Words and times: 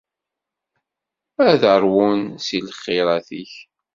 Ad 1.49 1.61
ṛwun 1.81 2.21
s 2.45 2.47
lxirat-ik. 2.67 3.53